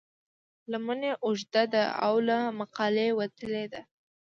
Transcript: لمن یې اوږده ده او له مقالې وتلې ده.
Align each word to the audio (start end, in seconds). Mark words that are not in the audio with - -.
لمن 0.71 0.99
یې 1.07 1.13
اوږده 1.25 1.63
ده 1.73 1.83
او 2.05 2.13
له 2.27 2.37
مقالې 2.59 3.07
وتلې 3.19 3.65
ده. 3.71 3.81